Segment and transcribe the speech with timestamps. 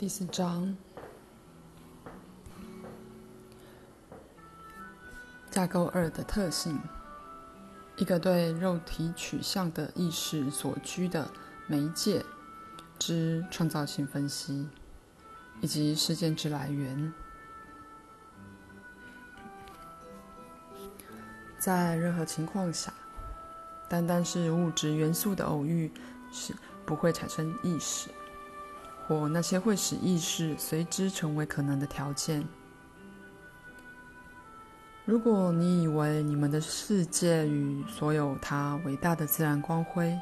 [0.00, 0.74] 第四章，
[5.50, 6.80] 架构二的特性：
[7.98, 11.30] 一个对肉体取向的意识所居的
[11.66, 12.24] 媒介
[12.98, 14.66] 之创造性分析，
[15.60, 17.12] 以及事件之来源。
[21.58, 22.90] 在任何情况下，
[23.86, 25.92] 单单是物质元素的偶遇
[26.32, 26.54] 是
[26.86, 28.08] 不会产生意识，
[29.10, 32.46] 或那些会使意识随之成为可能的条件。
[35.04, 40.16] 如果你以为你们的世界与所有它伟大的自然光辉，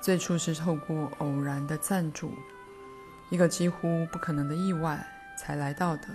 [0.00, 2.32] 最初是透过偶然的赞助，
[3.28, 6.08] 一个几乎不可能的意外才来到的。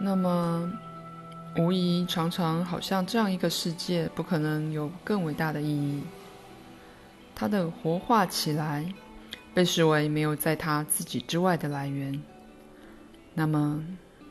[0.00, 0.72] 那么，
[1.56, 6.02] 无疑常常好像这样一个世界不可能有更伟大的意义。
[7.40, 8.92] 它的活化起来，
[9.54, 12.20] 被视为没有在它自己之外的来源。
[13.32, 13.80] 那么，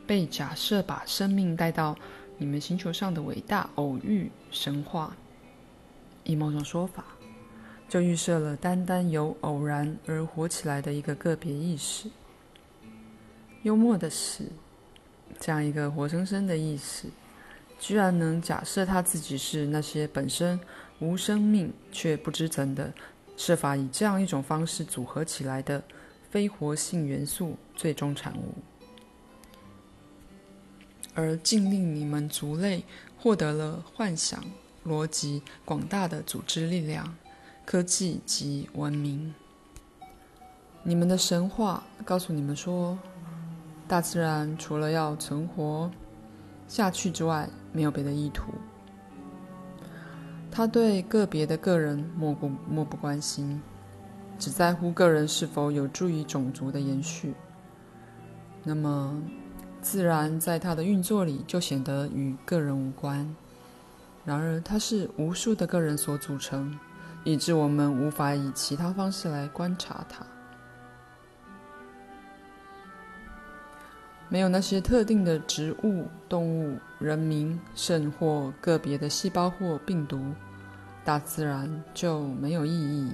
[0.06, 1.96] 被假设把生命带到
[2.36, 5.16] 你们星球上的伟大偶遇神话，
[6.24, 7.02] 以某种说法，
[7.88, 12.10] 就预设了单单由偶然而活起来的一个个别意识。
[13.62, 14.44] 幽默的是。
[15.40, 17.06] 这样一个活生生的意识，
[17.78, 20.58] 居然能假设他自己是那些本身
[21.00, 22.92] 无生命却不知怎的
[23.36, 25.82] 设法以这样一种方式组合起来的
[26.30, 28.54] 非活性元素最终产物，
[31.14, 32.84] 而竟令你们族类
[33.16, 34.42] 获得了幻想、
[34.86, 37.16] 逻辑、广大的组织力量、
[37.64, 39.34] 科技及文明。
[40.82, 42.98] 你们的神话告诉你们说。
[43.88, 45.90] 大自然除了要存活
[46.68, 48.52] 下去之外，没有别的意图。
[50.50, 53.60] 他对个别的个人漠不漠不关心，
[54.38, 57.34] 只在乎个人是否有助于种族的延续。
[58.64, 59.22] 那么，
[59.80, 63.34] 自然在他的运作里就显得与个人无关。
[64.24, 66.76] 然而，他是无数的个人所组成，
[67.24, 70.26] 以致我们无法以其他方式来观察他。
[74.28, 80.20] 没有那些特定的植物、动物、人民，甚或个别的细胞或病毒，
[81.02, 83.12] 大自然就没有意义。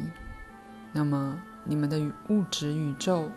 [0.92, 3.30] 那么，你们的物质宇宙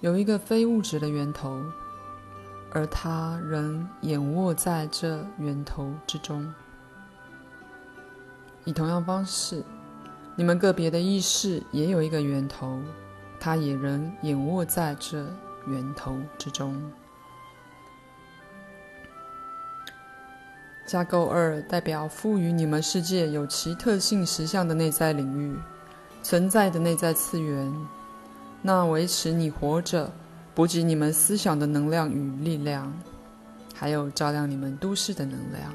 [0.00, 1.62] 有一个非物质的源头，
[2.72, 6.52] 而它仍掩卧在这源头之中。
[8.64, 9.64] 以同样方式，
[10.36, 12.82] 你们个别的意识也有一个源头，
[13.40, 15.26] 它也仍掩卧在这
[15.70, 16.80] 源头之中。
[20.86, 25.54] 架构二代表赋予你们世界有其特性实相的内在领域，
[26.22, 27.70] 存在的内在次元。
[28.62, 30.10] 那维持你活着、
[30.54, 32.92] 补给你们思想的能量与力量，
[33.74, 35.74] 还有照亮你们都市的能量，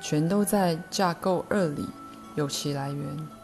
[0.00, 1.86] 全都在架构二里
[2.34, 3.37] 有其来源。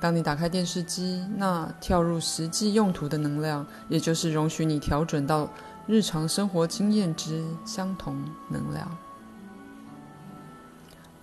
[0.00, 5.48] 当你打开电视机，那跳入实际用途的能量，也就是容许你调整到
[5.86, 8.96] 日常生活经验之相同能量。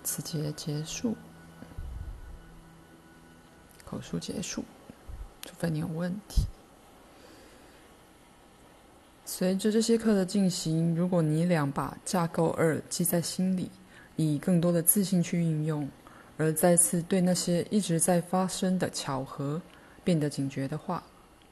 [0.02, 1.16] 此节结束，
[3.86, 4.64] 口述结束，
[5.42, 6.42] 除非你有问题。
[9.24, 13.70] 随着这些课的进行，如果你俩把架构二记在心里，
[14.16, 15.88] 以更多的自信去运用，
[16.36, 19.60] 而再次对那些一直在发生的巧合
[20.02, 21.02] 变得警觉的话，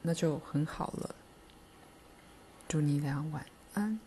[0.01, 1.15] 那就很好了。
[2.67, 3.99] 祝你俩晚安。